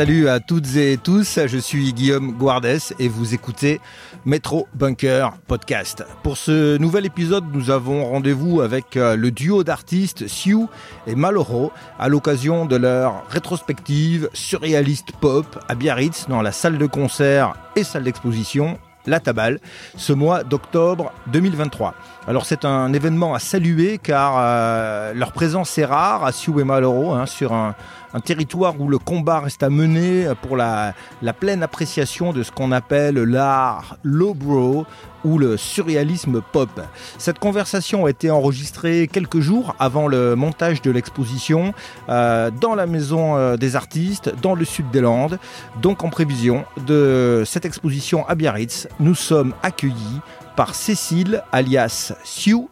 [0.00, 3.82] Salut à toutes et tous, je suis Guillaume Guardès et vous écoutez
[4.24, 6.06] Metro Bunker Podcast.
[6.22, 10.70] Pour ce nouvel épisode, nous avons rendez-vous avec euh, le duo d'artistes Sioux
[11.06, 16.86] et Maloro à l'occasion de leur rétrospective surréaliste pop à Biarritz dans la salle de
[16.86, 19.60] concert et salle d'exposition la Tabale,
[19.96, 21.94] ce mois d'octobre 2023.
[22.26, 26.64] Alors c'est un événement à saluer car euh, leur présence est rare à Sioux et
[26.64, 27.74] Maloro hein, sur un,
[28.14, 30.94] un territoire où le combat reste à mener pour la,
[31.38, 34.84] pleine appréciation de ce qu'on appelle l'art lowbrow
[35.24, 36.80] ou le surréalisme pop.
[37.18, 41.74] Cette conversation a été enregistrée quelques jours avant le montage de l'exposition
[42.08, 45.38] euh, dans la maison euh, des artistes dans le sud des Landes.
[45.82, 50.20] Donc en prévision de cette exposition à Biarritz, nous sommes accueillis
[50.56, 52.68] par Cécile alias Sioux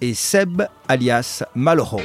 [0.00, 2.00] et Seb alias Maloro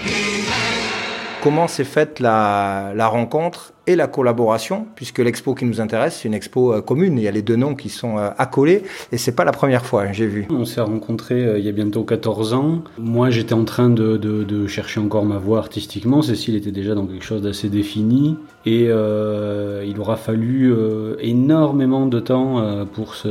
[1.41, 6.33] comment s'est faite la, rencontre et la collaboration, puisque l'expo qui nous intéresse, c'est une
[6.33, 7.17] expo euh, commune.
[7.17, 9.85] Il y a les deux noms qui sont euh, accolés, et c'est pas la première
[9.85, 10.45] fois, hein, j'ai vu.
[10.49, 12.83] On s'est rencontrés euh, il y a bientôt 14 ans.
[12.99, 16.21] Moi, j'étais en train de, chercher encore ma voie artistiquement.
[16.21, 20.73] Cécile était déjà dans quelque chose d'assez défini, et il aura fallu
[21.19, 23.29] énormément de temps pour se,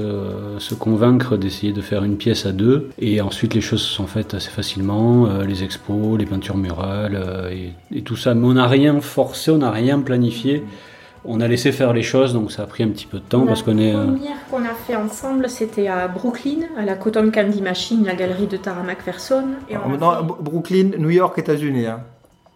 [0.58, 2.88] se convaincre d'essayer de faire une pièce à deux.
[2.98, 7.20] Et ensuite, les choses se sont faites assez facilement, les expos, les peintures murales,
[7.52, 8.34] et, et tout ça.
[8.34, 10.45] Mais on n'a rien forcé, on n'a rien planifié.
[11.28, 13.40] On a laissé faire les choses, donc ça a pris un petit peu de temps
[13.40, 13.92] la parce qu'on est.
[13.92, 18.14] La première qu'on a fait ensemble, c'était à Brooklyn, à la Cotton Candy Machine, la
[18.14, 19.44] galerie de Tara McPherson.
[19.68, 20.42] Et on non, fait...
[20.42, 21.86] Brooklyn, New York, États-unis.
[21.86, 22.00] Hein.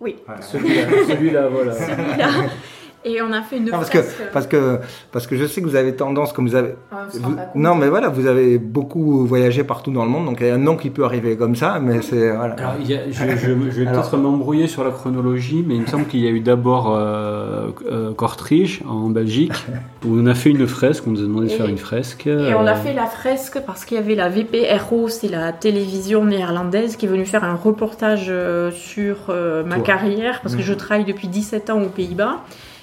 [0.01, 0.17] Oui.
[0.25, 0.43] Voilà.
[0.43, 1.73] Celui-là, celui-là, voilà.
[1.75, 2.29] Celui-là.
[3.05, 3.99] Et on a fait une non, parce que
[4.33, 4.79] parce que
[5.11, 7.89] parce que je sais que vous avez tendance comme vous avez Ah, vous, non mais
[7.89, 10.77] voilà vous avez beaucoup voyagé partout dans le monde donc il y a un nom
[10.77, 12.55] qui peut arriver comme ça mais c'est voilà.
[12.55, 15.81] Alors, il y a, je, je, je, vais peut-être m'embrouiller sur la chronologie mais il
[15.83, 19.53] me semble qu'il y a eu d'abord euh, euh, Kortrijk en Belgique
[20.07, 22.31] où on a fait une fresque on nous a demandé de faire une fresque et
[22.31, 22.59] euh...
[22.59, 26.97] on a fait la fresque parce qu'il y avait la VPRO c'est la télévision néerlandaise
[26.97, 29.85] qui est venue faire un reportage euh, sur euh, ma Toi.
[29.85, 30.65] carrière parce que Mmh.
[30.65, 32.41] je travaille depuis 17 ans aux Pays-Bas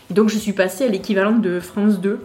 [0.09, 2.19] donc je suis passée à l'équivalent de France 2,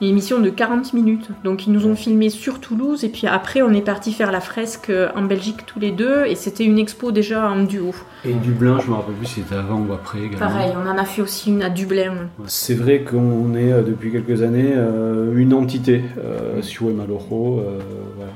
[0.00, 1.28] une émission de 40 minutes.
[1.44, 4.40] Donc ils nous ont filmé sur Toulouse et puis après on est parti faire la
[4.40, 7.94] fresque en Belgique tous les deux et c'était une expo déjà en duo.
[8.24, 10.38] Et Dublin, je me rappelle plus si c'était avant ou après également.
[10.38, 12.28] Pareil, on en a fait aussi une à Dublin.
[12.46, 17.78] C'est vrai qu'on est euh, depuis quelques années euh, une entité, euh, et Maloro, euh,
[18.16, 18.32] voilà,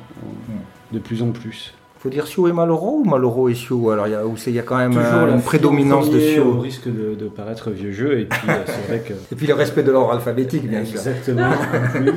[0.92, 1.74] de plus en plus.
[2.02, 4.58] Faut dire Sio et Maloro ou Maloro et Sio Alors il y a, il y
[4.58, 6.44] a quand même Toujours euh, une prédominance de Sio.
[6.44, 9.12] Au risque de, de, paraître vieux jeu, et puis euh, c'est vrai que.
[9.32, 10.98] Et puis le respect de l'ordre alphabétique, bien sûr.
[10.98, 11.46] Exactement.
[11.50, 12.12] en plus.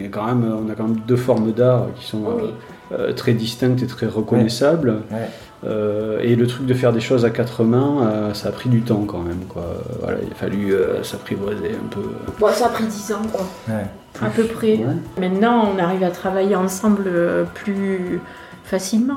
[0.00, 2.54] Et quand même, on a quand même deux formes d'art qui sont Oui.
[2.92, 5.02] euh, très distinctes et très reconnaissables.
[5.10, 5.28] Ouais.
[5.66, 8.68] Euh, et le truc de faire des choses à quatre mains, euh, ça a pris
[8.68, 9.44] du temps quand même.
[9.48, 9.64] Quoi.
[10.00, 12.02] Voilà, il a fallu euh, s'apprivoiser un peu.
[12.38, 13.44] Bon, ça a pris 10 ans, quoi.
[13.68, 13.84] Ouais.
[14.22, 14.76] À peu près.
[14.76, 14.86] Ouais.
[15.20, 18.20] Maintenant, on arrive à travailler ensemble euh, plus
[18.68, 19.16] facilement.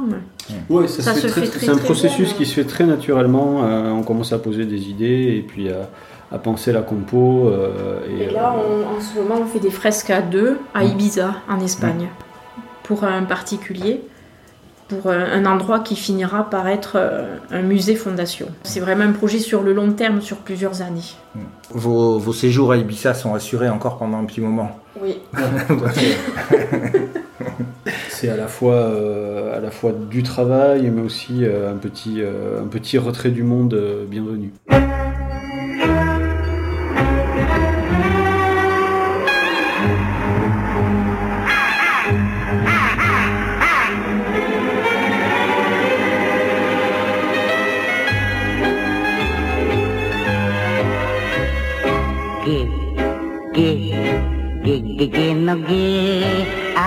[0.69, 2.37] Ouais, ça Ça se se fait fait très- très, c'est un très processus bien.
[2.37, 3.63] qui se fait très naturellement.
[3.65, 5.89] euh, on commence à poser des idées et puis à,
[6.31, 7.47] à penser la compo.
[7.49, 10.57] euh, et, Et là, euh, on- en ce moment, on fait des fresques à deux
[10.73, 12.07] à Ibiza, en Espagne,
[12.83, 14.01] pour un particulier,
[14.87, 16.97] pour un, un endroit qui finira par être
[17.51, 18.47] un musée fondation.
[18.63, 21.15] C'est vraiment un projet sur le long terme, sur plusieurs années.
[21.73, 24.71] Vos, vos séjours à Ibiza sont assurés encore pendant un petit moment.
[25.01, 25.17] Oui.
[28.21, 32.17] c'est à la fois euh, à la fois du travail mais aussi euh, un petit
[32.19, 33.75] euh, un petit retrait du monde
[34.07, 34.51] bienvenu.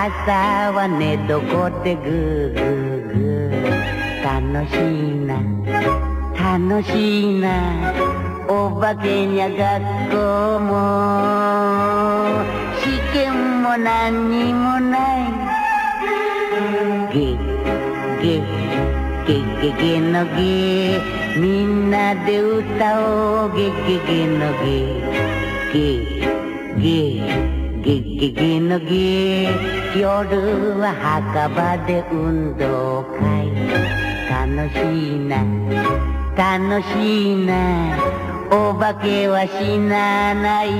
[0.05, 4.21] 朝は寝床でグーグーグー。
[4.21, 5.33] 楽しいな
[6.37, 6.93] 楽し
[7.37, 7.49] いな。
[8.47, 9.81] お化けにゃ学
[10.11, 10.75] 校も。
[12.83, 14.93] 試験も何にもな
[15.25, 15.33] い。
[17.11, 17.35] ゲ
[18.21, 18.43] ゲ
[19.25, 21.01] ゲゲゲのゲ
[21.35, 24.69] みんなで歌おうゲゲゲのゲ
[25.73, 26.05] ゲ
[26.77, 27.54] ゲ
[27.85, 29.43] ゲゲゲのゲ
[29.95, 33.45] 夜は墓場で運動会
[34.27, 34.81] 楽し
[35.17, 35.45] いな
[36.35, 37.95] 楽しいな
[38.49, 40.71] お化けは死なない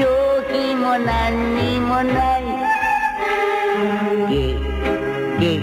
[0.00, 0.08] 病
[0.50, 2.42] 気も何にもない
[4.30, 4.56] ゲ
[5.38, 5.60] ゲ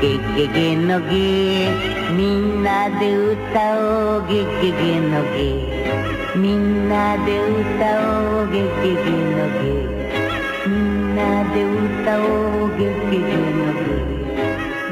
[0.00, 1.68] ゲゲゲのゲ
[2.16, 3.34] みんなで歌
[3.80, 5.71] おうゲゲゲのゲ
[6.35, 9.63] みんなで歌おうゲゲゲのゲ
[10.67, 13.79] みんなで歌おうゲゲゲのゲ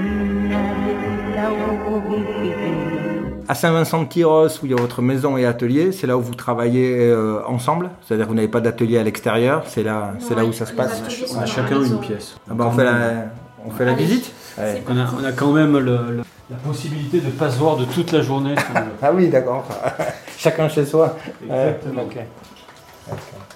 [0.02, 0.54] みんな
[0.86, 0.92] で
[1.34, 6.98] 歌おうゲゲゲのゲ À Saint-Vincent-de-Tyros, où il y a votre maison et atelier, c'est là où vous travaillez
[7.12, 10.52] euh, ensemble C'est-à-dire que vous n'avez pas d'atelier à l'extérieur, c'est là, c'est là où
[10.52, 11.04] ça se passe
[11.36, 12.38] On a chacun une pièce.
[12.50, 13.26] Ah bah, on fait la,
[13.64, 14.04] on fait la Allez.
[14.04, 14.83] visite Ouais.
[14.89, 17.77] On a, on a quand même le- le- la possibilité de ne pas se voir
[17.77, 18.55] de toute la journée.
[19.03, 19.65] Ah oui, d'accord.
[20.39, 21.17] Chacun chez soi.
[21.45, 22.03] Exactement.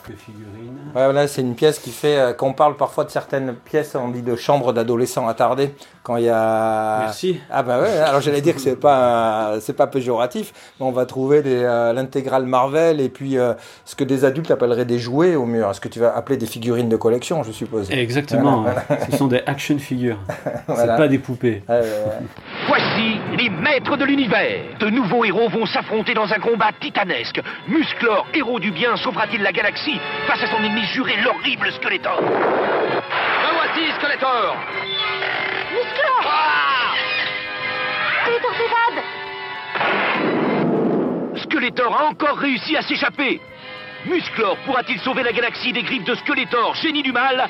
[0.06, 0.76] Quelques figurines.
[0.94, 2.16] Ouais, voilà, c'est une pièce qui fait.
[2.16, 5.74] euh, quand on parle parfois de certaines pièces, on dit de chambre d'adolescents attardés.
[6.02, 6.98] Quand il y a.
[7.00, 7.40] Merci.
[7.50, 7.96] Ah bah ouais.
[7.98, 12.44] Alors j'allais dire que c'est pas c'est pas péjoratif, mais on va trouver euh, l'intégrale
[12.44, 13.54] Marvel et puis euh,
[13.86, 15.74] ce que des adultes appelleraient des jouets au mur.
[15.74, 17.90] Ce que tu vas appeler des figurines de collection, je suppose.
[17.90, 18.66] Exactement.
[19.10, 20.18] Ce sont des action figures.
[20.66, 20.92] Voilà.
[20.92, 21.62] C'est pas des poupées.
[21.68, 21.82] Ouais, ouais,
[22.70, 22.78] ouais.
[22.94, 24.78] Voici les maîtres de l'univers.
[24.78, 27.40] De nouveaux héros vont s'affronter dans un combat titanesque.
[27.66, 29.98] Musclor, héros du bien, sauvera-t-il la galaxie
[30.28, 34.56] face à son ennemi juré, l'horrible Skeletor Me voici, Skeletor
[35.72, 36.94] Musclor Ah
[38.22, 39.02] Skeletor s'évade
[41.42, 43.40] Skeletor a encore réussi à s'échapper.
[44.06, 47.48] Musclor pourra-t-il sauver la galaxie des griffes de Skeletor, génie du mal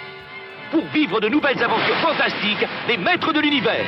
[0.70, 3.84] Pour vivre de nouvelles aventures fantastiques, les maîtres de l'univers.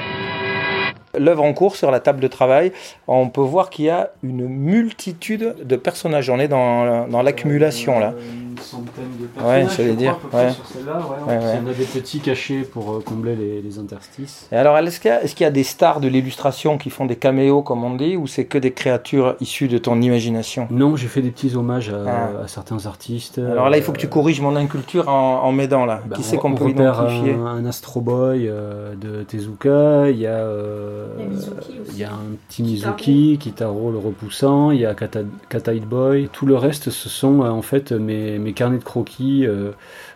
[1.18, 2.72] L'œuvre en cours sur la table de travail,
[3.08, 6.30] on peut voir qu'il y a une multitude de personnages.
[6.30, 8.14] On est dans, dans l'accumulation là.
[8.56, 9.28] Une centaine de Ouais,
[9.64, 9.76] personnages.
[9.76, 10.52] j'allais je dire, peu près, ouais.
[10.52, 11.44] Sur celle-là, ouais, Ouais, ouais.
[11.44, 11.52] ouais.
[11.54, 14.48] Il y en a des petits cachés pour euh, combler les, les interstices.
[14.50, 16.88] Et alors, est-ce qu'il y, a- est-ce qu'il y a des stars de l'illustration qui
[16.90, 20.68] font des caméos, comme on dit, ou c'est que des créatures issues de ton imagination?
[20.70, 22.44] Non, j'ai fait des petits hommages à, Ah.
[22.44, 23.38] à certains artistes.
[23.38, 26.00] Alors là, il faut que tu corriges mon inculture en, en m'aidant là.
[26.06, 27.34] bah, qui on- c'est qu'on on peut identifier?
[27.34, 31.54] un, un Astro Boy euh, de Tezuka, il y a, euh, Il y a Mizuki
[31.58, 31.92] aussi.
[31.92, 32.94] il y a un petit Kitaro.
[32.94, 36.28] Mizuki, Kitaro le repoussant, il y a Kata, Kataid Boy.
[36.32, 39.72] Tout le reste, ce sont en fait mes, mes carnets de croquis, euh,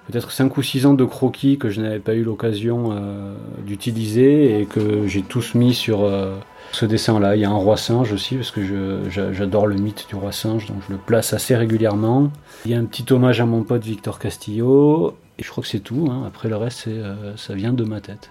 [0.06, 3.34] peut-être 5 ou 6 ans de croquis que je n'avais pas eu l'occasion euh,
[3.66, 6.36] d'utiliser et que j'ai tous mis sur euh,
[6.70, 7.34] ce dessin-là.
[7.34, 8.60] Il y a un roi singe aussi, parce que
[9.10, 12.30] j'adore le mythe du roi singe, donc je le place assez régulièrement.
[12.64, 15.68] Il y a un petit hommage à mon pote Victor Castillo, et je crois que
[15.68, 16.08] c'est tout.
[16.08, 16.22] hein.
[16.24, 16.88] Après le reste,
[17.36, 18.30] ça vient de ma tête.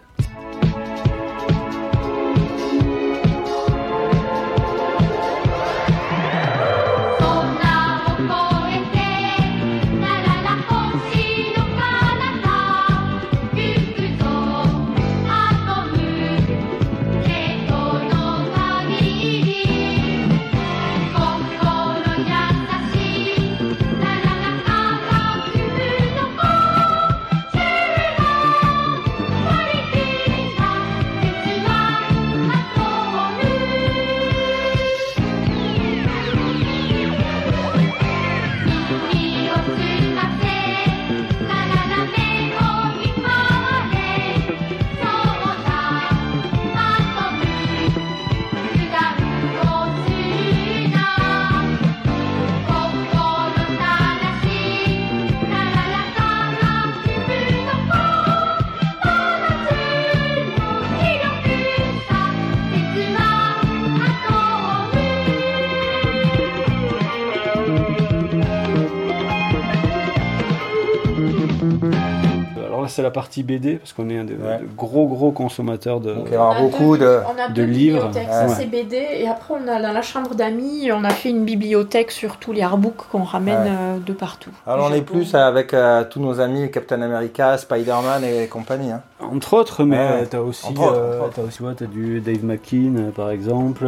[72.90, 74.60] C'est la partie BD, parce qu'on est un de, Ouais.
[74.60, 76.14] de gros gros consommateurs de...
[76.14, 77.20] Donc, y aura beaucoup de.
[77.34, 78.12] On a de deux livres.
[78.14, 78.26] Ouais.
[78.30, 81.46] ça c'est BD, et après on a dans la chambre d'amis, on a fait une
[81.46, 83.68] bibliothèque sur tous les artbooks qu'on ramène Ouais.
[83.70, 84.52] euh, de partout.
[84.68, 88.92] Alors on est plus avec euh, tous nos amis Captain America, Spider-Man et compagnie.
[88.92, 89.02] Hein.
[89.22, 91.34] Entre autres, mais Ouais, euh, t'as aussi, Entre autres, euh, entre autres.
[91.36, 93.86] t'as aussi ouais, t'as du Dave McKean euh, par exemple,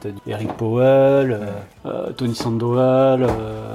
[0.00, 1.38] t'as du Eric Powell,
[2.16, 3.28] Tony Sandoval,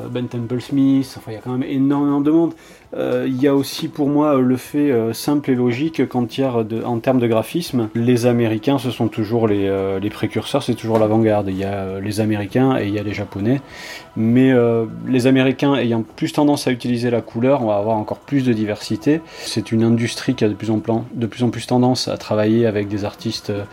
[0.09, 2.53] Ben Temple Smith, enfin il y a quand même énormément de monde.
[2.97, 6.27] Il y a aussi pour moi le fait simple et logique qu'en
[6.85, 11.47] en termes de graphisme, les Américains ce sont toujours les, les précurseurs, c'est toujours l'avant-garde.
[11.47, 13.61] Il y a les Américains et il y a les Japonais.
[14.17, 18.19] Mais euh, les Américains ayant plus tendance à utiliser la couleur, on va avoir encore
[18.19, 19.21] plus de diversité.
[19.39, 22.89] C'est une industrie qui a de plus en, plus en plus tendance à travailler avec
[22.89, 23.63] des artistes euh,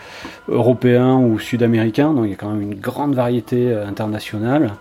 [0.49, 4.75] européens ou sud-américains, donc il y a quand même une grande variété euh, internationale.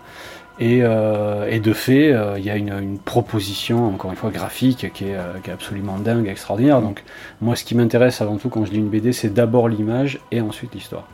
[0.60, 5.16] Et, de fait, il y a une, proposition, encore une fois, graphique qui est,
[5.52, 6.82] absolument dingue, extraordinaire.
[6.82, 7.04] Donc
[7.40, 10.40] moi, ce qui m'intéresse avant tout quand je lis une BD, c'est d'abord l'image et
[10.40, 11.06] ensuite l'histoire.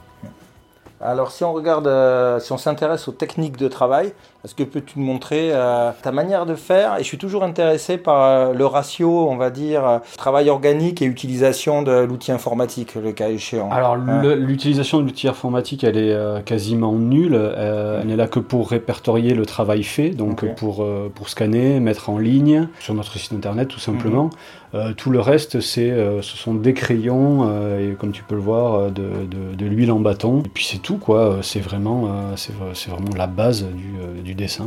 [0.99, 5.07] Alors si on regarde, si on s'intéresse aux techniques de travail, Est-ce que peux-tu nous
[5.07, 6.97] montrer euh, ta manière de faire?
[6.97, 11.01] Et je suis toujours intéressé par euh, le ratio, on va dire, euh, travail organique
[11.01, 13.71] et utilisation de l'outil informatique, le cas échéant.
[13.71, 14.35] Alors Hein?
[14.37, 17.35] l'utilisation de l'outil informatique, elle est euh, quasiment nulle.
[17.35, 22.19] Elle n'est là que pour répertorier le travail fait, donc pour, pour scanner, mettre en
[22.19, 24.29] ligne sur notre site internet tout simplement.
[24.75, 28.91] Euh, tout le reste, c'est, ce sont des crayons et comme tu peux le voir,
[28.91, 30.43] de, de, de l'huile en bâton.
[30.45, 31.39] Et puis c'est tout quoi.
[31.43, 34.67] C'est vraiment, c'est, vraiment la base du, euh, du dessin.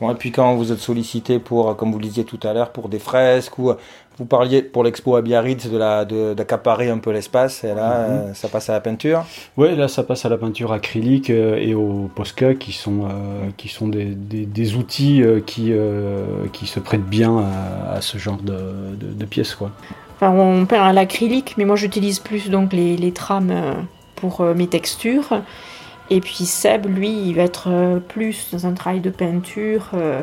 [0.00, 2.54] Bon, et puis quand vous êtes sollicité pour, euh, comme vous le disiez tout à
[2.54, 3.74] l'heure, pour des fresques ou euh,
[4.18, 8.14] vous parliez pour l'expo à Biarritz de d'accaparer un peu l'espace, et là, Mhm.
[8.30, 9.24] euh, ça passe à la peinture?
[9.58, 13.68] Ouais, là ça passe à la peinture acrylique et au Posca qui sont, euh, qui
[13.68, 18.38] sont des, des, des outils qui, euh, qui se prêtent bien à, à ce genre
[18.42, 18.58] de,
[19.02, 19.54] de, de pièces.
[19.54, 19.70] Quoi.
[20.16, 23.54] Enfin, on peint à l'acrylique, mais moi j'utilise plus donc les, les trames
[24.16, 25.42] pour mes textures.
[26.10, 30.22] Et puis Seb, lui, il va être euh, plus dans un travail de peinture, euh,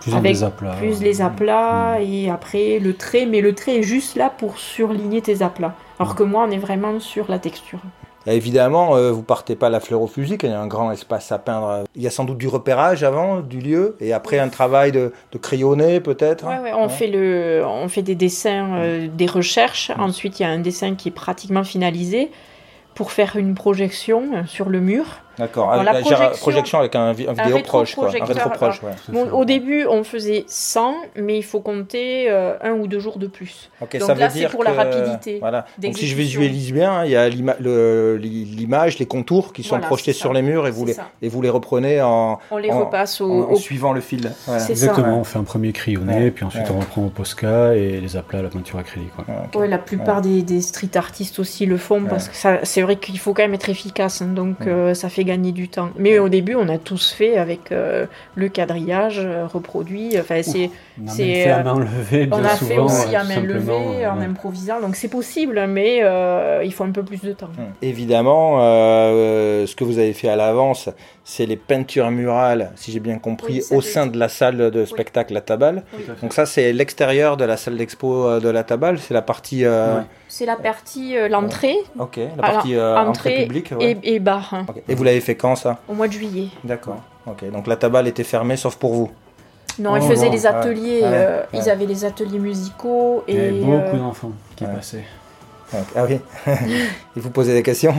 [0.00, 0.74] Plus Avec des aplats.
[0.76, 5.20] plus les aplats, et après le trait, mais le trait est juste là pour surligner
[5.20, 5.74] tes aplats.
[5.98, 7.80] Alors que moi, on est vraiment sur la texture.
[8.26, 10.66] Et évidemment, euh, vous partez pas à la fleur au fusil, il y a un
[10.66, 11.84] grand espace à peindre.
[11.96, 15.12] Il y a sans doute du repérage avant, du lieu, et après un travail de,
[15.32, 16.46] de crayonné peut-être.
[16.46, 19.90] Ouais, ouais, on, Fait le, on fait des dessins, euh, des recherches.
[19.98, 22.30] Ensuite, il y a un dessin qui est pratiquement finalisé
[22.98, 25.20] pour faire une projection sur le mur.
[25.38, 25.66] D'accord.
[25.66, 28.08] Bon, Avec la la projection, avec un, un vidéo proche, quoi.
[28.08, 28.90] Un rétroprojecteur, rétro proche, ouais.
[29.08, 33.18] Bon, au début, on faisait 100, mais il faut compter euh, un ou deux jours
[33.18, 33.70] de plus.
[33.80, 35.66] Donc ça veut là, c'est dire pour la rapidité Voilà.
[35.78, 39.86] Donc si je visualise bien, il y a le- l'image, les contours qui sont Voilà,
[39.86, 41.08] projetés sur les murs et vous les, ça.
[41.22, 44.00] et vous les reprenez en, On les en- repasse au, en- en au- suivant le
[44.00, 44.32] fil.
[44.46, 44.60] Voilà.
[44.60, 44.86] C'est ça.
[44.86, 45.20] Exactement, ouais.
[45.20, 46.30] on fait un premier crayonné, Ouais.
[46.30, 46.74] puis ensuite Ouais.
[46.76, 49.10] on reprend au Posca et les aplats à la peinture acrylique.
[49.54, 52.08] Ouais, la plupart des, des street artistes aussi le font Ouais.
[52.08, 55.24] parce que c'est vrai qu'il faut quand même être efficace, hein, donc euh, ça fait
[55.28, 55.90] gagner du temps.
[55.98, 60.18] Mais au début, on a tous fait avec euh, le quadrillage euh, reproduit.
[60.18, 62.70] Enfin, c'est, On a fait à euh, main levée, bien on a souvent.
[62.70, 64.24] fait aussi à main levée, en ouais.
[64.24, 67.50] improvisant, donc c'est possible, mais euh, il faut un peu plus de temps.
[67.82, 70.88] Évidemment, euh, ce que vous avez fait à l'avance,
[71.30, 74.84] c'est les peintures murales, si j'ai bien compris, Oui, au sein de la salle de
[74.86, 75.82] spectacle La Tabale.
[75.94, 76.04] Oui.
[76.22, 79.66] Donc ça, c'est l'extérieur de la salle d'expo euh, de La Tabale, c'est la partie...
[79.66, 80.00] euh.
[80.28, 83.72] C'est la partie, euh, l'entrée Ok, la Alors, partie euh, entrée entrée publique.
[83.78, 83.98] ouais.
[84.02, 84.64] et, et bar, hein.
[84.88, 85.80] Et vous l'avez fait quand ça?
[85.86, 86.48] Au mois de juillet.
[86.64, 87.02] D'accord.
[87.26, 89.10] Ok, donc La Tabale était fermée sauf pour vous.
[89.78, 91.46] Non, ils Oh, faisaient non, les ouais, ateliers, ouais, euh, ouais.
[91.60, 94.74] ils avaient les ateliers musicaux Il y et avait beaucoup euh, d'enfants qui ouais.
[94.74, 95.04] passaient.
[95.94, 96.18] Ah oui.
[97.16, 97.94] Et vous posez des questions?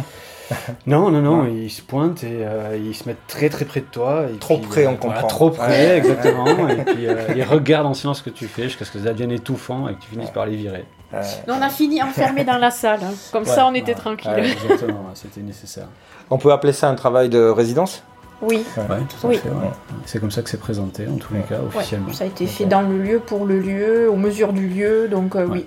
[0.87, 3.85] Non, non, non, ils se pointent et euh, ils se mettent très très près de
[3.85, 4.23] toi.
[4.33, 5.27] et Trop puis, près, euh, on voilà, comprend.
[5.27, 5.97] trop près, Ouais.
[5.97, 6.45] exactement.
[6.69, 9.11] et puis euh, ils regardent en silence ce que tu fais jusqu'à ce que ça
[9.13, 10.85] devienne étouffant et que tu finisses par les virer.
[11.13, 12.99] Euh, Non, on a fini enfermé dans la salle.
[13.03, 13.13] hein.
[13.31, 13.97] Comme Ouais, ça, on était Ouais.
[13.97, 14.31] tranquille.
[14.31, 15.87] Ouais, exactement, c'était nécessaire.
[16.29, 18.03] On peut appeler ça un travail de résidence?
[18.41, 18.83] Oui, Ouais,
[19.19, 19.39] tout à Oui.
[20.05, 22.13] C'est comme ça que c'est présenté en tous les cas, ouais, officiellement.
[22.13, 25.35] ça a été fait dans le lieu, pour le lieu, aux mesures du lieu, donc
[25.35, 25.65] euh, oui.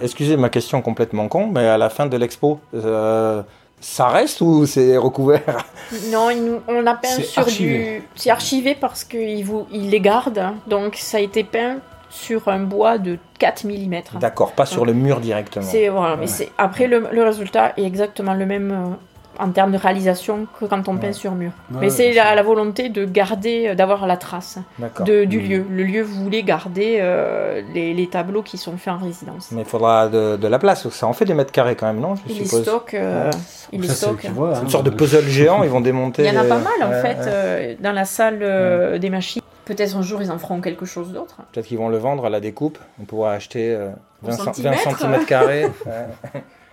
[0.00, 3.42] Excusez ma question complètement con, mais à la fin de l'expo, euh,
[3.80, 5.64] ça reste ou c'est recouvert?
[6.10, 6.28] Non,
[6.68, 7.98] on a peint sur archivé.
[8.00, 8.02] du...
[8.16, 9.66] C'est archivé parce qu'ils vous...
[9.72, 10.54] ils les gardent, hein.
[10.66, 11.76] donc ça a été peint
[12.10, 14.18] sur un bois de 4 mm.
[14.18, 15.64] D'accord, pas sur le mur directement.
[15.66, 16.26] C'est voilà, mais Ouais.
[16.26, 18.94] c'est après le, le résultat est exactement le même euh,
[19.38, 21.00] en termes de réalisation que quand on Ouais.
[21.00, 21.52] peint sur mur.
[21.70, 24.58] Ouais, mais c'est la, volonté de garder, euh, d'avoir la trace
[25.04, 25.48] de, du Mhm.
[25.48, 25.64] lieu.
[25.70, 29.50] Le lieu voulait garder euh, les, les tableaux qui sont faits en résidence.
[29.52, 32.00] Mais il faudra de, de la place, ça en fait des mètres carrés quand même,
[32.00, 32.62] non Je Il les suppose.
[32.62, 32.94] stocke.
[32.94, 33.30] euh,
[33.72, 34.20] il Ça, stocke.
[34.20, 34.60] qui C'est hein.
[34.62, 36.24] une sorte de puzzle géant, ils vont démonter.
[36.24, 37.24] Il y en a les- pas mal en Ouais, fait ouais.
[37.28, 39.42] euh, dans la salle euh, des machines.
[39.64, 41.36] Peut-être un jour ils en feront quelque chose d'autre.
[41.52, 42.78] Peut-être qu'ils vont le vendre à la découpe.
[43.00, 43.90] On pourra acheter euh,
[44.24, 44.98] Au 20, cent- 20 centimètre.
[44.98, 45.66] cm carrés.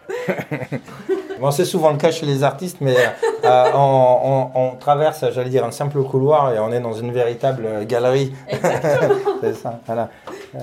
[1.39, 2.95] Bon, c'est souvent le cas chez les artistes, mais
[3.43, 7.11] euh, on, on- on traverse, j'allais dire, un simple couloir et on est dans une
[7.11, 8.33] véritable euh, galerie.
[9.41, 10.09] c'est ça, voilà.
[10.55, 10.59] Euh,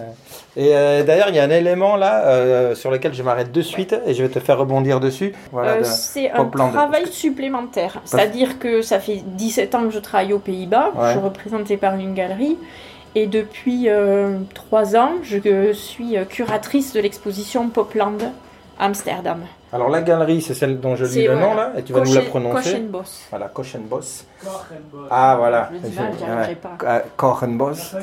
[0.56, 3.62] Et euh, d'ailleurs, il y a un élément là euh, sur lequel je m'arrête de
[3.62, 5.34] suite et je vais te faire rebondir dessus.
[5.52, 8.00] Voilà, Euh, de- c'est un travail supplémentaire.
[8.04, 11.06] C'est-à-dire que ça fait 17 ans que je travaille aux Pays-Bas, Ouais.
[11.06, 12.56] je suis représentée par une galerie,
[13.14, 13.88] et depuis
[14.54, 18.18] 3 ans, je suis euh, curatrice de l'exposition Popland
[18.78, 19.40] Amsterdam.
[19.72, 22.12] Alors la galerie, c'est celle dont je lis le nom là et tu vas nous
[22.12, 22.72] la prononcer.
[22.72, 23.26] Kochenbos.
[23.30, 24.24] Voilà, Kochenbos.
[25.10, 25.70] Ah voilà.
[27.16, 27.94] Kochenbos.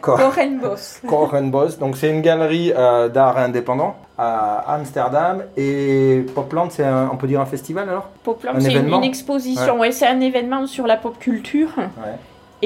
[0.00, 1.00] Ko- Kochenbos.
[1.06, 1.76] Korenbos.
[1.78, 7.26] Donc c'est une galerie euh, d'art indépendant à Amsterdam et Popland, c'est un- on peut
[7.26, 8.08] dire un festival alors?
[8.22, 9.90] Popland, Un c'est une, exposition, ouais.
[9.92, 11.68] c'est un événement sur la pop culture.
[11.76, 11.84] Ouais.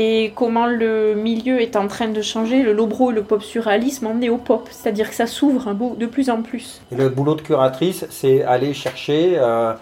[0.01, 4.07] Et comment le milieu est en train de changer, le lobro et le pop surréalisme
[4.07, 6.81] en est au pop, c'est-à-dire que ça s'ouvre de plus en plus.
[6.93, 9.73] Et le boulot de curatrice, c'est aller chercher euh,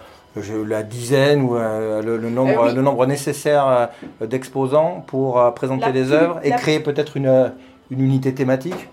[0.66, 2.74] la dizaine ou euh, le, le nombre, Euh, oui.
[2.74, 3.66] le nombre nécessaire
[4.22, 7.52] euh, d'exposants pour présenter La plus- œuvres et la- créer peut-être une,
[7.90, 8.88] une unité thématique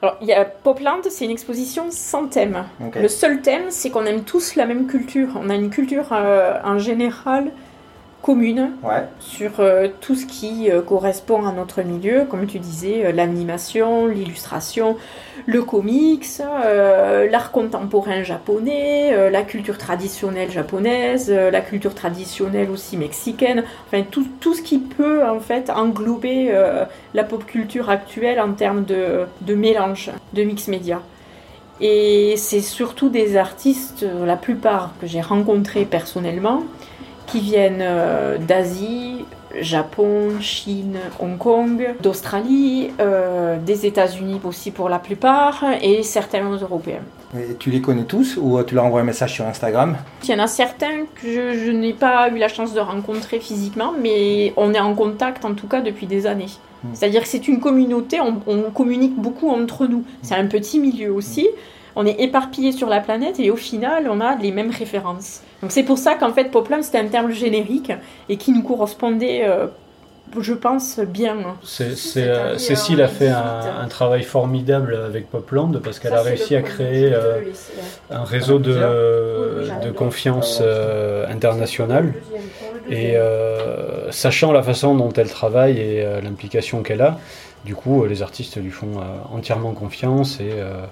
[0.00, 2.64] Alors, il y a Popland, c'est une exposition sans thème.
[3.06, 5.28] Le seul thème, c'est qu'on aime tous la même culture.
[5.42, 6.06] On a une culture
[6.72, 7.52] en général
[8.24, 9.04] commune Ouais.
[9.20, 14.06] sur euh, tout ce qui euh, correspond à notre milieu, comme tu disais, euh, l'animation,
[14.06, 14.96] l'illustration,
[15.44, 16.26] le comics,
[17.30, 24.54] l'art contemporain japonais, la culture traditionnelle japonaise, la culture traditionnelle aussi mexicaine, enfin tout, tout
[24.54, 26.50] ce qui peut en fait englober
[27.12, 31.02] la pop culture actuelle en termes de, de mélange, de mix média.
[31.80, 36.62] Et c'est surtout des artistes, la plupart que j'ai rencontrés personnellement,
[37.26, 39.24] qui viennent euh, d'Asie,
[39.60, 47.02] Japon, Chine, Hong Kong, d'Australie, euh, des États-Unis aussi pour la plupart, et certains Européens.
[47.36, 49.96] Et tu les connais tous ou tu leur envoies un message sur Instagram?
[50.22, 53.40] Il y en a certains que je, je n'ai pas eu la chance de rencontrer
[53.40, 56.52] physiquement, mais on est en contact en tout cas depuis des années.
[56.84, 56.88] Mm.
[56.94, 60.04] C'est-à-dire que c'est une communauté, on, on communique beaucoup entre nous.
[60.22, 61.48] C'est un petit milieu aussi.
[61.96, 65.40] On est éparpillés sur la planète et au final, on a les mêmes références.
[65.62, 67.92] Donc c'est pour ça qu'en fait, Poplam, c'était un terme générique
[68.28, 69.66] et qui nous correspondait, euh,
[70.40, 71.36] je pense, bien.
[71.62, 76.22] C'est- c'est, euh, Cécile a fait un, un travail formidable avec Popland parce qu'elle a
[76.22, 77.40] réussi à créer euh,
[78.10, 78.74] un réseau de,
[79.84, 82.12] de confiance euh, internationale.
[82.90, 87.18] Et euh, sachant la façon dont elle travaille et euh, l'implication qu'elle a,
[87.64, 90.84] du coup, euh, les artistes lui font euh, entièrement confiance et, euh,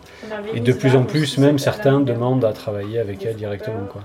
[0.55, 3.87] et de plus en plus, même certains demandent à travailler avec elle directement.
[3.91, 4.03] Quoi.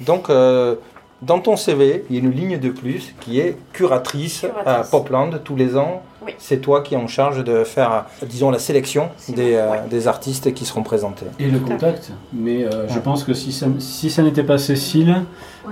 [0.00, 0.76] Donc, euh,
[1.22, 4.66] dans ton CV, il y a une ligne de plus qui est curatrice, Curatrice.
[4.66, 6.02] à Popland tous les ans.
[6.24, 6.32] Oui.
[6.38, 9.80] C'est toi qui es en charge de faire, disons, la sélection des, euh, ouais.
[9.90, 11.26] des artistes qui seront présentés.
[11.38, 12.10] Et le contact.
[12.32, 15.22] Mais euh, je pense que si ça, si ça n'était pas Cécile,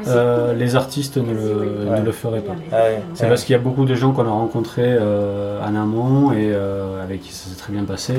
[0.06, 2.00] euh, les artistes ne le, Ouais.
[2.00, 2.52] ne le feraient pas.
[2.72, 3.02] Ah ouais.
[3.14, 3.28] C'est Ouais.
[3.30, 7.02] parce qu'il y a beaucoup de gens qu'on a rencontrés euh, en amont et euh,
[7.02, 8.14] avec qui ça s'est très bien passé.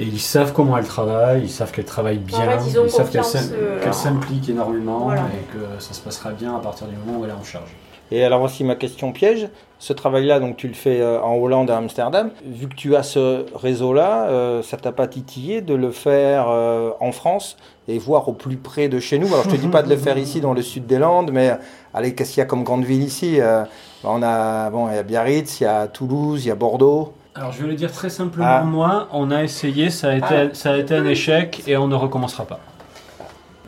[0.00, 3.10] Et ils savent comment elle travaille, ils savent qu'elle travaille bien, En fait, ils savent
[3.10, 5.22] qu'elle euh, s'implique énormément Voilà.
[5.22, 7.70] et que ça se passera bien à partir du moment où elle est en charge.
[8.10, 11.70] Et alors aussi ma question piège, ce travail-là, donc tu le fais euh, en Hollande
[11.70, 12.30] à Amsterdam.
[12.44, 16.90] Vu que tu as ce réseau-là, euh, ça t'a pas titillé de le faire euh,
[17.00, 19.26] en France et voir au plus près de chez nous?
[19.28, 21.52] Alors je te dis pas de le faire ici dans le sud des Landes, mais
[21.92, 23.64] allez, qu'est-ce qu'il y a comme grande ville ici Euh,
[24.04, 27.12] On a bon, il y a Biarritz, il y a Toulouse, il y a Bordeaux.
[27.34, 28.62] Alors je vais le dire très simplement, Ah.
[28.64, 30.48] moi, on a essayé, ça a, été, Ah.
[30.54, 32.58] ça a été un échec et on ne recommencera pas.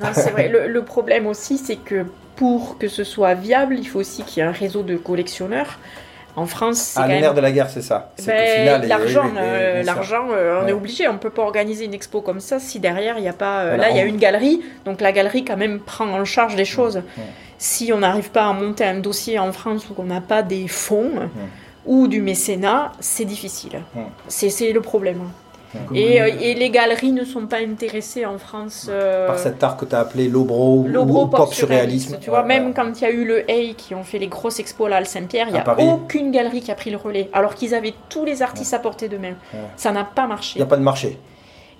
[0.03, 0.49] Non, c'est vrai.
[0.49, 4.43] Le, le problème aussi, c'est que pour que ce soit viable, il faut aussi qu'il
[4.43, 5.79] y ait un réseau de collectionneurs.
[6.37, 8.13] En France, c'est Ah, quand même de la guerre, c'est ça.
[8.17, 10.71] C'est Ben, final, l'argent, euh, l'argent, euh, on Ouais.
[10.71, 11.09] est obligé.
[11.09, 13.61] On peut pas organiser une expo comme ça si derrière il n'y a pas.
[13.63, 16.25] euh, Voilà, là, il y a une galerie, donc la galerie quand même prend en
[16.25, 17.03] charge des choses.
[17.59, 20.67] Si on n'arrive pas à monter un dossier en France ou qu'on n'a pas des
[20.69, 21.11] fonds
[21.85, 23.81] ou du mécénat, c'est difficile.
[24.29, 25.23] C'est le problème.
[25.95, 28.87] Et, euh, et les galeries ne sont pas intéressées en France.
[28.91, 32.19] euh, Par cet art que tu as appelé l'obro ou, ou pop surréalisme.
[32.21, 34.59] Tu vois, même quand il y a eu le Hey qui ont fait les grosses
[34.59, 35.85] expos là à Saint-Pierre, il n'y a Paris.
[35.87, 37.29] aucune galerie qui a pris le relais.
[37.33, 39.35] Alors qu'ils avaient tous les artistes à portée de main.
[39.77, 40.59] Ça n'a pas Il marché.
[40.59, 41.19] n'y a pas de marché.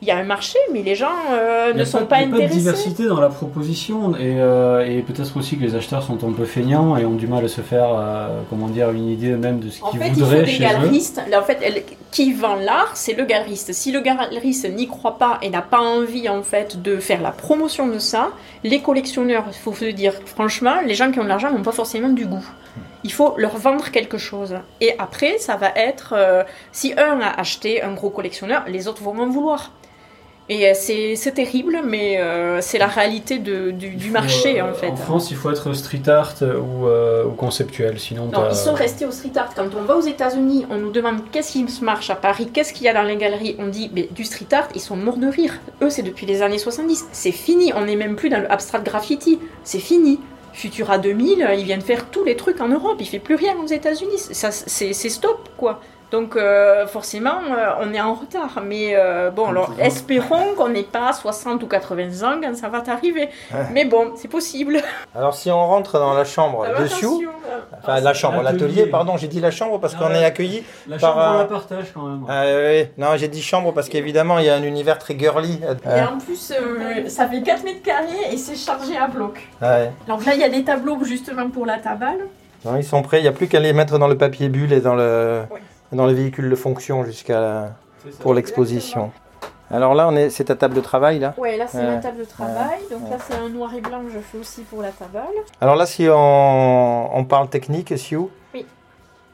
[0.03, 2.25] Il y a un marché, mais les gens euh, ne sont pas, pas, il y
[2.25, 2.59] a pas de intéressés.
[2.59, 6.47] diversité dans la proposition et, euh, et peut-être aussi que les acheteurs sont un peu
[6.47, 9.69] feignants et ont du mal à se faire, euh, comment dire, une idée eux-mêmes de
[9.69, 11.21] ce En qu'ils fait, il faut voudraient des galeristes.
[11.29, 13.73] Là, en fait, elle- qui vend l'art, c'est le galeriste.
[13.75, 17.31] Si le galeriste n'y croit pas et n'a pas envie en fait de faire la
[17.31, 18.31] promotion de ça,
[18.65, 21.73] les collectionneurs, il faut se dire franchement, les gens qui ont de l'argent n'ont pas
[21.73, 22.45] forcément du goût.
[23.05, 24.55] Il faut leur vendre quelque chose.
[24.81, 29.03] Et après, ça va être euh, si un a acheté un gros collectionneur, les autres
[29.03, 29.73] vont en vouloir.
[30.53, 34.61] Et euh, c'est terrible, mais euh, c'est la réalité de- du, du Il faut, marché
[34.61, 34.89] euh, en fait.
[34.89, 38.75] En France, il faut être street art ou, euh, ou conceptuel, sinon Non, ils sont
[38.75, 39.55] restés au street art.
[39.55, 42.73] Quand on va aux États-Unis, on nous demande qu'est-ce qui se marche à Paris, qu'est-ce
[42.73, 43.55] qu'il y a dans les galeries.
[43.61, 45.55] On dit, mais du street art, ils sont morts de rire.
[45.83, 47.07] Eux, c'est depuis les années 70.
[47.13, 47.73] C'est fini.
[47.77, 49.39] On n'est même plus dans le abstract graffiti.
[49.63, 50.19] C'est fini.
[50.53, 52.97] Futura 2000, ils viennent faire tous les trucs en Europe.
[52.99, 54.19] Il fait plus rien aux États-Unis.
[54.19, 55.81] C'est stop, quoi.
[56.11, 58.61] Donc euh, forcément, euh, on est en retard.
[58.65, 62.81] Mais euh, bon, alors espérons qu'on n'ait pas 60 ou 80 ans quand ça va
[62.81, 63.29] t'arriver.
[63.53, 63.59] Ouais.
[63.73, 64.81] Mais bon, c'est possible.
[65.15, 67.07] Alors si on rentre dans la chambre Alors, dessus,
[67.79, 70.21] enfin la chambre, l'atelier, pardon, j'ai dit la chambre parce Ah qu'on ouais.
[70.21, 70.65] est accueilli.
[70.89, 72.25] La par chambre, on la partage quand même.
[72.29, 75.61] Ah, oui, non, j'ai dit chambre parce qu'évidemment il y a un univers très girly.
[75.85, 79.49] Et en plus, euh, ça fait 4 mètres carrés et c'est chargé à bloc.
[79.63, 79.91] ouais.
[80.09, 82.19] Donc là, il y a des tableaux justement pour la tabale.
[82.65, 84.73] Non, ils sont prêts, il n'y a plus qu'à les mettre dans le papier bulle
[84.73, 85.61] et dans le, Oui.
[85.93, 87.71] Dans le véhicule de fonction jusqu'à
[88.21, 89.11] pour l'exposition.
[89.73, 91.33] Alors là, on est, c'est ta table de travail là.
[91.39, 91.87] Ouais, là c'est Ouais.
[91.87, 92.81] ma table de travail.
[92.91, 93.11] Donc Ouais.
[93.11, 95.21] là c'est un noir et blanc que je fais aussi pour la table.
[95.61, 98.67] Alors là, si on, on parle technique, Sioux, Oui.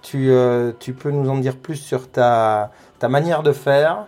[0.02, 4.04] tu, euh, tu peux nous en dire plus sur ta, ta manière de faire.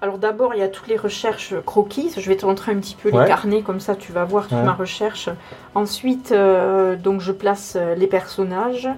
[0.00, 2.10] Alors d'abord, il y a toutes les recherches croquis.
[2.16, 3.22] Je vais te montrer un petit peu Ouais.
[3.22, 4.62] les carnets, comme ça tu vas voir toute Ouais.
[4.64, 5.28] ma recherche.
[5.74, 8.88] Ensuite, euh, donc je place les personnages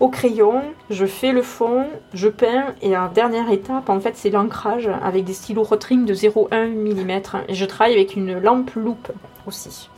[0.00, 4.30] au crayon, je fais le fond, je peins et en dernière étape, en fait, c'est
[4.30, 7.20] l'ancrage avec des stylos Rotring de 0,1 mm.
[7.48, 9.10] Et je travaille avec une lampe loupe
[9.46, 9.88] aussi.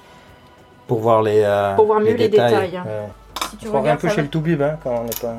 [0.87, 2.75] Pour voir les, euh, Pour voir mieux les détails.
[2.75, 3.09] Ouais.
[3.51, 5.37] Si tu Je crois un peu chez va- le Toubib, hein, quand on n'est pas.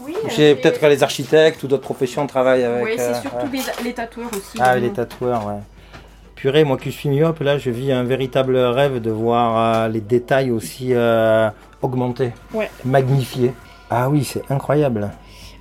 [0.00, 2.84] Oui, Chez j'ai- peut-être que les architectes ou d'autres professions travaillent avec.
[2.84, 3.60] Oui, c'est euh, surtout ouais.
[3.84, 4.58] les, tatoueurs aussi.
[4.58, 4.86] Ah, vraiment.
[4.86, 5.60] les tatoueurs, ouais.
[6.34, 10.00] Purée, moi qui suis myope, là, je vis un véritable rêve de voir euh, les
[10.00, 11.48] détails aussi euh,
[11.82, 12.70] augmentés, Ouais.
[12.84, 13.52] magnifiés.
[13.94, 15.10] Ah oui, c'est incroyable.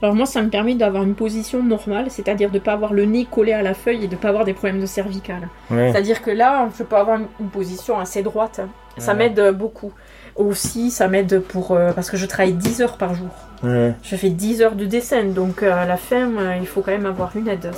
[0.02, 3.06] Alors moi, ça me permet d'avoir une position normale, c'est-à-dire de ne pas avoir le
[3.06, 5.48] nez collé à la feuille et de ne pas avoir des problèmes de cervicale.
[5.70, 5.92] Ouais.
[5.92, 8.62] C'est-à-dire que là, je peux avoir une- position assez droite.
[8.98, 9.18] Ça Ouais.
[9.30, 9.92] m'aide beaucoup.
[10.38, 11.72] Aussi, ça m'aide pour...
[11.74, 13.28] euh, parce que je travaille 10 heures par jour.
[13.64, 16.82] Ouais, Je fais 10 heures de dessin, donc euh, à la fin, euh, il faut
[16.82, 17.70] quand même avoir une aide.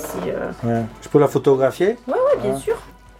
[0.64, 0.82] Euh.
[1.02, 1.96] Je peux la photographier?
[2.08, 2.76] Ouais, bien sûr.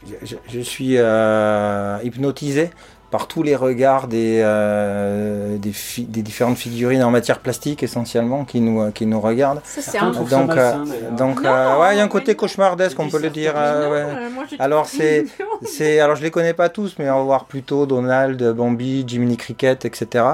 [0.07, 2.71] je, je- je suis euh, hypnotisé
[3.15, 8.45] par tous les regards des, euh, des, fi- des différentes figurines en matière plastique essentiellement
[8.45, 9.61] qui nous, qui nous regardent.
[9.63, 10.11] Ça, c'est un...
[10.11, 11.11] Donc, malsain, euh.
[11.17, 13.53] Donc, Non, euh, ouais, il y a un côté cauchemardesque, on peut le dire.
[13.57, 14.17] euh, ouais.
[14.25, 15.27] euh, moi, Alors, c'est-.
[15.63, 19.37] C'est, alors je les connais pas tous, mais on va voir plutôt Donald, Bambi, Jiminy
[19.37, 20.25] Cricket, etc.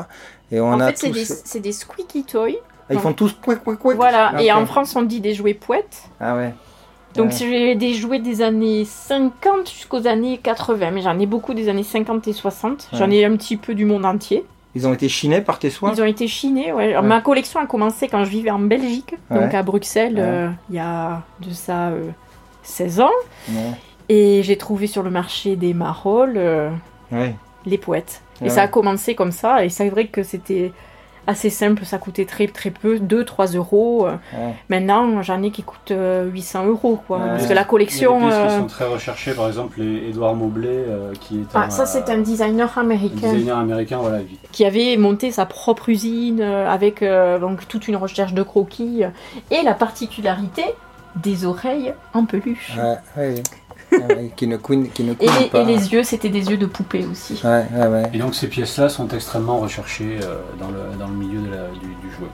[0.51, 1.15] Et on En a fait, c'est tous.
[1.15, 2.49] des, c'est des squeaky toys.
[2.89, 3.97] Ah, ils font tous couic, couic, couic.
[3.97, 4.59] Voilà, et Ok.
[4.59, 6.05] en France, on dit des jouets poètes.
[6.19, 6.55] Ah ouais.
[7.17, 11.69] Donc j'ai des jouets des années 50 jusqu'aux années 80, mais j'en ai beaucoup des
[11.69, 12.89] années 50 et 60.
[12.93, 14.45] J'en ai un petit peu du monde entier.
[14.77, 15.93] Ils ont été chinés par tes soins?
[15.93, 16.73] Ils ont été chinés.
[16.73, 16.91] Ouais.
[16.91, 17.09] Alors, Ouais.
[17.09, 20.21] Ma collection a commencé quand je vivais en Belgique, donc à Bruxelles, Ouais.
[20.23, 22.11] euh, il y a de ça euh,
[22.63, 23.11] 16 ans.
[23.49, 23.57] Ouais.
[24.09, 26.71] Et j'ai trouvé sur le marché des marolles euh,
[27.67, 28.23] les poètes.
[28.41, 28.51] Et Ouais.
[28.51, 30.73] ça a commencé comme ça, et c'est vrai que c'était
[31.27, 34.07] assez simple, ça coûtait très très peu, 2-3 euros.
[34.07, 34.55] Euh, Ouais.
[34.69, 37.19] Maintenant, j'en ai qui coûtent euh, 800 euros, quoi.
[37.19, 37.27] Ouais.
[37.29, 38.15] Parce que la Il y a collection...
[38.21, 41.45] des pièces qui euh, sont très recherchées, par exemple les Edouard Mobley, euh, qui est
[41.55, 44.19] Ah, un, ça c'est un euh, designer un américain designer américain, voilà.
[44.53, 49.05] qui avait monté sa propre usine euh, avec euh, donc toute une recherche de croquis
[49.05, 49.09] euh,
[49.51, 50.65] et la particularité
[51.17, 52.73] des oreilles en peluche.
[53.17, 53.35] Ouais,
[53.93, 53.99] ouais.
[54.15, 55.63] Ouais, qui ne couine, qui ne Et, couine les, pas.
[55.63, 57.41] et les yeux, c'était des yeux de poupée aussi.
[57.45, 58.03] Ouais, ouais, ouais.
[58.13, 61.69] Et donc ces pièces-là sont extrêmement recherchées euh, dans, le, dans le milieu de la-
[61.69, 62.29] du, du jouet.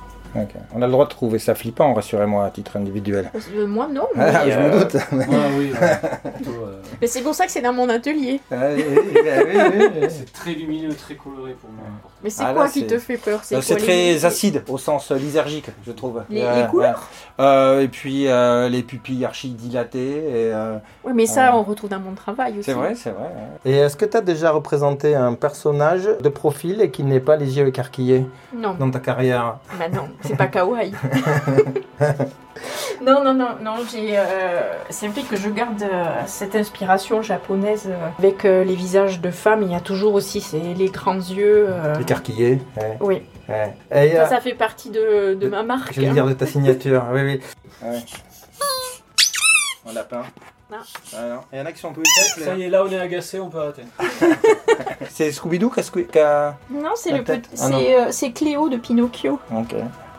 [0.75, 3.31] On a le droit de trouver ça flippant, rassurez-moi, à titre individuel.
[3.55, 4.95] Euh, moi non, mais, Ah, je euh, me doute.
[5.13, 5.27] Ouais,
[5.59, 8.41] oui, ouais, plutôt, euh, mais c'est pour ça que c'est dans mon atelier.
[8.51, 10.07] Oui, oui, oui.
[10.11, 11.85] c'est très lumineux, très coloré pour moi.
[12.23, 13.41] Mais c'est Ah, là, quoi qui te fait peur?
[13.53, 16.23] Euh, C'est très les- acide au sens euh, lysergique, je trouve.
[16.31, 17.45] Les, couleurs ouais.
[17.45, 20.17] Euh, et puis euh, les pupilles archi dilatées.
[20.19, 22.65] Et, euh, Oui, mais ça, on retrouve dans mon travail aussi.
[22.65, 23.25] C'est vrai, c'est vrai.
[23.25, 23.71] ouais.
[23.73, 27.37] Et est-ce que tu as déjà représenté un personnage de profil et qui n'est pas
[27.37, 29.59] les yeux écarquillés Non, dans ta carrière?
[29.79, 30.93] Bah non, c'est pas kawaii.
[33.03, 34.17] non, non, non, non, j'ai.
[34.19, 39.21] euh, c'est vrai que je garde euh, cette inspiration japonaise euh, avec euh, les visages
[39.21, 39.63] de femmes.
[39.63, 41.67] Il y a toujours aussi ces- les grands yeux.
[41.69, 43.75] euh, Écarquillés ouais, Oui, ouais.
[43.95, 45.93] Et, ça, ça fait partie de, de ma marque.
[45.93, 46.13] J'allais hein.
[46.15, 47.41] dire de ta signature, oui, oui.
[47.83, 47.99] Ouais.
[49.89, 50.23] Un lapin.
[50.69, 50.79] Non.
[51.17, 51.41] Ah, non.
[51.53, 52.03] Il y en a qui sont un peu
[52.43, 53.83] Ça y est, là on est agacé, on peut arrêter.
[55.11, 57.43] C'est Scooby-Doo qui a squi- qui a- Non, c'est La le tête.
[57.49, 57.79] petit- Ah, non.
[57.79, 59.39] c'est euh, c'est Cléo de Pinocchio.
[59.55, 59.77] Ok.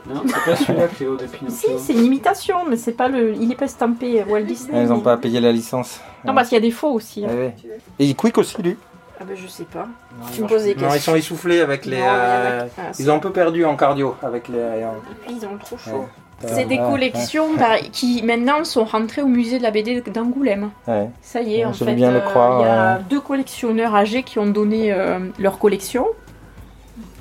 [0.09, 1.69] Non, c'est pas celui-là, Cléo de Si, Pinocchio.
[1.77, 3.33] c'est une imitation, mais c'est pas le.
[3.33, 4.83] Il est pas estampé Walt Disney.
[4.83, 5.99] Ils n'ont mais- pas payé la licence.
[6.25, 7.25] Non, parce qu'il y a des faux aussi.
[7.25, 7.29] hein.
[7.29, 7.55] Ouais.
[7.99, 8.77] Et il quick aussi, lui
[9.19, 9.87] Ah ben je sais pas.
[10.19, 11.97] Non, Tu me poses des Non, ils sont essoufflés avec les.
[11.97, 14.57] Non, euh, ah, Ils ont un peu perdu en cardio avec les.
[14.59, 14.85] Et
[15.25, 15.91] puis ils ont trop chaud.
[15.91, 16.47] Ouais.
[16.53, 20.69] C'est des Ouais, collections bah, qui maintenant sont rentrées au musée de la BD d'Angoulême.
[20.87, 21.09] ouais.
[21.19, 22.95] Ça y est, Ouais, en je veux fait, bien le euh, croire, il y a
[22.97, 23.01] ouais.
[23.09, 26.05] deux collectionneurs âgés qui ont donné euh, leur collection.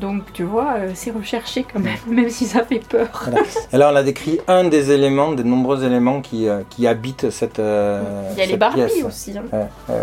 [0.00, 3.28] Donc tu vois, euh, c'est recherché quand même, même si ça fait peur.
[3.72, 7.30] Et là, on a décrit un des éléments, des nombreux éléments qui, euh, qui habitent
[7.30, 7.58] cette.
[7.58, 9.04] euh, il y a les Barbie pièce.
[9.04, 9.36] aussi.
[9.38, 9.42] hein.
[9.52, 9.58] Ouais,
[9.88, 10.00] ouais, ouais.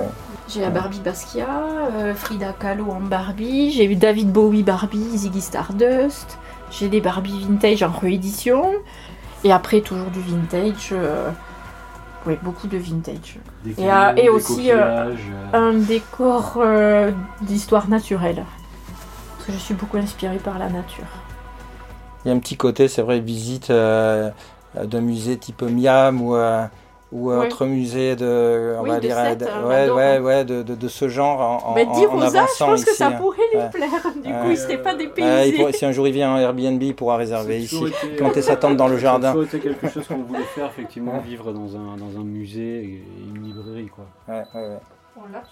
[0.50, 1.48] J'ai la Barbie Basquiat,
[1.96, 6.38] euh, Frida Kahlo en Barbie, j'ai eu David Bowie Barbie, Ziggy Stardust,
[6.70, 8.72] j'ai des Barbie vintage en réédition,
[9.46, 10.90] et après toujours du vintage.
[10.92, 11.30] euh,
[12.28, 13.38] Oui, beaucoup de vintage.
[13.64, 14.70] Des Et, et des aussi,
[15.54, 18.44] un décor euh, d'histoire naturelle.
[19.46, 21.04] Parce que je suis beaucoup inspirée par la nature.
[22.24, 24.30] Il y a un petit côté, c'est vrai, visite euh,
[24.82, 26.64] d'un musée type Miam ou, euh,
[27.12, 27.36] ou Oui.
[27.48, 28.76] autre musée de.
[28.80, 29.18] On Oui, va de dire.
[29.18, 32.12] Sète, de- on ouais, ouais, ouais, de, de, de ce genre en, Mais dis en
[32.12, 33.12] Rosa, je avançant pense que ici, ça hein.
[33.20, 33.90] pourrait lui plaire.
[34.24, 35.58] Du coup, il serait pas dépaysé.
[35.58, 37.84] pourrait- si un jour il vient en Airbnb, il pourra réserver ici.
[37.86, 39.36] été, Planter euh, sa tente dans le jardin.
[39.44, 41.24] été quelque chose qu'on voulait faire, effectivement, Ouais.
[41.28, 43.04] vivre dans un, dans un musée et
[43.36, 43.90] une librairie
[44.30, 44.78] Ouais, ouais, ouais.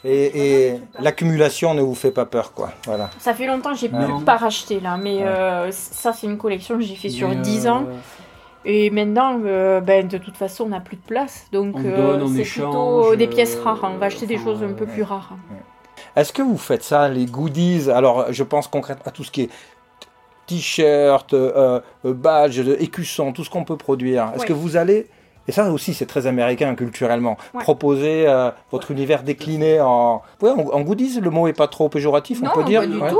[0.03, 2.71] Et, et l'accumulation ne vous fait pas peur, quoi.
[2.85, 3.09] Voilà.
[3.19, 4.17] Ça fait longtemps que j'ai Non.
[4.17, 5.23] plus pas racheté là, mais Ouais.
[5.25, 7.85] euh, ça c'est une collection que j'ai fait sur Mais, 10 euh, ans.
[8.63, 11.47] Et maintenant, euh, ben, de toute façon, on n'a plus de place.
[11.51, 13.79] Donc, euh, c'est plutôt des pièces euh, rares.
[13.83, 14.91] On va acheter des choses un peu ouais.
[14.91, 15.31] plus rares.
[16.15, 17.89] Est-ce que vous faites ça, les goodies?
[17.89, 19.49] Alors, je pense concrètement à tout ce qui est
[20.47, 24.31] t-shirt, euh, euh, badge, écusson, tout ce qu'on peut produire.
[24.33, 24.47] Est-ce Ouais.
[24.47, 25.07] que vous allez,
[25.47, 27.61] et ça aussi c'est très américain culturellement, Ouais.
[27.63, 30.21] proposer euh, votre univers décliné en...
[30.41, 32.87] Ouais, en, en goodies Le mot est pas trop péjoratif, Non, on peut dire pas
[32.87, 33.19] du Ouais, tout.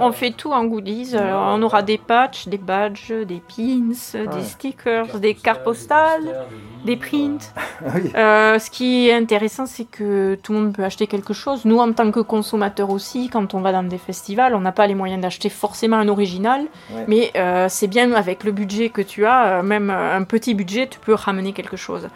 [0.00, 1.16] on, fait tout en goodies.
[1.16, 6.46] Alors, on aura des patchs, des badges, des pins, des stickers, des cartes postales,
[6.84, 7.52] des prints.
[7.94, 8.12] Oui.
[8.14, 11.64] Euh, ce qui est intéressant, c'est que tout le monde peut acheter quelque chose.
[11.64, 14.86] Nous, en tant que consommateurs aussi, quand on va dans des festivals, on n'a pas
[14.86, 16.62] les moyens d'acheter forcément un original.
[16.94, 17.04] Ouais.
[17.08, 20.54] Mais euh, c'est bien avec le budget que tu as, euh, même euh, un petit
[20.54, 22.08] budget, tu peux ramener quelque chose.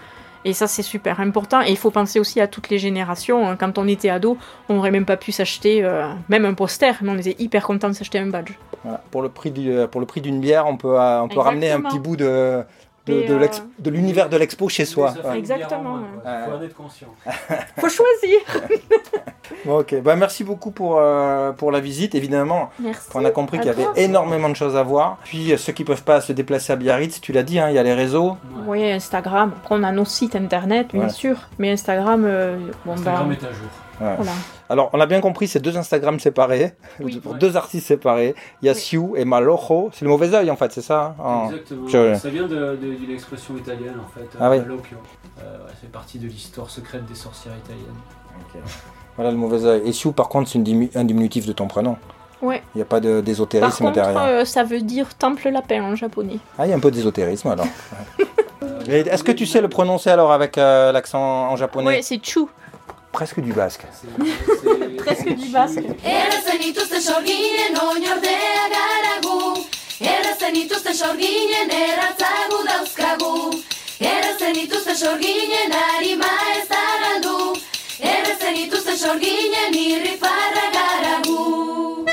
[0.44, 1.60] Et ça, c'est super important.
[1.62, 3.48] Et il faut penser aussi à toutes les générations.
[3.48, 3.56] hein.
[3.56, 7.10] Quand on était ado, on n'aurait même pas pu s'acheter euh, même un poster, mais
[7.10, 8.52] on était hyper content de s'acheter un badge.
[8.84, 9.02] Voilà.
[9.10, 11.72] Pour le prix du- pour le prix d'une bière, on peut, euh, on peut ramener
[11.72, 12.62] un petit bout de,
[13.06, 13.48] de, euh,
[13.90, 15.14] l'univers de l'expo chez soi.
[15.34, 16.00] Exactement, ouais.
[16.22, 16.32] quoi.
[16.44, 17.08] Faut en être conscient.
[17.78, 18.38] Faut choisir.
[19.64, 22.14] Bon, ok, bah, merci beaucoup pour, euh, pour la visite.
[22.14, 23.08] Évidemment, Merci.
[23.14, 25.18] on a compris qu'il y avait énormément de choses à voir.
[25.24, 27.74] Puis euh, ceux qui peuvent pas se déplacer à Biarritz, tu l'as dit, hein, il
[27.74, 28.36] y a les réseaux.
[28.66, 29.52] Oui, Instagram.
[29.62, 31.08] Après, on a nos sites internet, bien Ouais.
[31.10, 31.36] sûr.
[31.58, 33.68] Mais Instagram, euh, bon, Instagram bah, est à jour.
[33.98, 34.32] voilà.
[34.68, 37.18] Alors, on a bien compris, c'est deux Instagram séparés, Oui.
[37.22, 37.38] pour Ouais.
[37.38, 38.34] deux artistes séparés.
[38.62, 38.78] Il y a Oui.
[38.78, 39.90] Siu et Malojo.
[39.92, 41.86] C'est le mauvais œil, en fait, c'est ça hein, en- Exactement.
[41.88, 44.26] je- Ça vient de- de- d'une expression italienne en fait.
[44.40, 44.56] Ah oui.
[44.58, 44.96] euh, Malocchio.
[45.38, 48.64] Euh, ouais, c'est partie de l'histoire secrète des sorcières italiennes.
[49.16, 49.82] Voilà le mauvais œil.
[49.86, 51.96] Et Siu, par contre, c'est dimu- un diminutif de ton prénom.
[52.42, 52.62] Ouais.
[52.74, 54.22] Il n'y a pas de- Par d'ésotérisme contre, derrière.
[54.22, 56.38] euh, ça veut dire temple lapin en japonais.
[56.58, 57.66] Ah, il y a un peu d'ésotérisme alors.
[58.88, 59.00] Ouais.
[59.00, 61.18] Est-ce que tu sais le prononcer alors avec euh, l'accent
[61.50, 61.86] en japonais?
[61.88, 62.48] Ouais, c'est chou.
[63.10, 63.82] Presque du basque.
[64.98, 65.80] Presque du basque.
[78.00, 82.04] Errezen ituzte sorginen irri farra gara gu.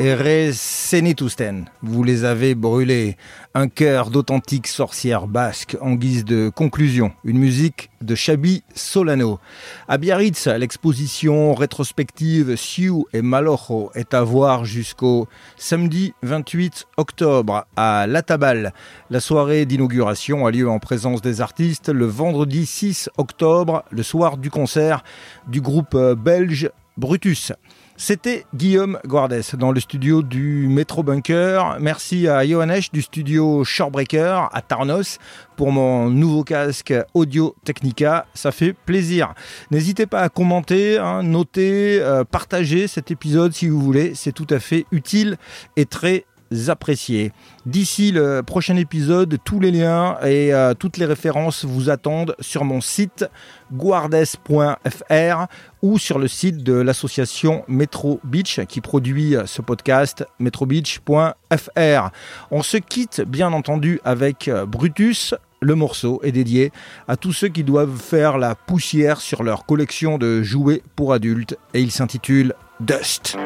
[0.00, 3.16] Senitusten, vous les avez brûlés.
[3.54, 7.10] Un cœur d'authentique sorcière basque en guise de conclusion.
[7.24, 9.40] Une musique de Chabi Solano.
[9.88, 18.06] À Biarritz, l'exposition rétrospective Siu et Malojo est à voir jusqu'au samedi 28 octobre à
[18.06, 18.72] La Tabale.
[19.10, 24.36] La soirée d'inauguration a lieu en présence des artistes le vendredi 6 octobre, le soir
[24.36, 25.02] du concert
[25.48, 27.52] du groupe belge Brutus.
[28.00, 31.78] C'était Guillaume Guardes dans le studio du Métro Bunker.
[31.80, 35.18] Merci à Johannes du studio Shorebreaker à Tarnos
[35.56, 38.26] pour mon nouveau casque Audio Technica.
[38.34, 39.34] Ça fait plaisir.
[39.72, 44.14] N'hésitez pas à commenter, hein, noter, euh, partager cet épisode si vous voulez.
[44.14, 45.36] C'est tout à fait utile
[45.76, 46.24] et très
[46.68, 47.32] apprécié.
[47.66, 52.64] D'ici le prochain épisode, tous les liens et euh, toutes les références vous attendent sur
[52.64, 53.26] mon site
[53.72, 55.46] guardes.fr
[55.82, 62.10] ou sur le site de l'association Metro Beach qui produit ce podcast metrobeach.fr.
[62.50, 65.34] On se quitte bien entendu avec euh, Brutus.
[65.60, 66.72] Le morceau est dédié
[67.08, 71.58] à tous ceux qui doivent faire la poussière sur leur collection de jouets pour adultes
[71.74, 73.36] et il s'intitule Dust.